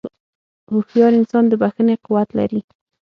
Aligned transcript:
هوښیار 0.71 1.11
انسان 1.19 1.43
د 1.47 1.53
بښنې 1.61 1.95
قوت 2.05 2.29
لري. 2.39 2.61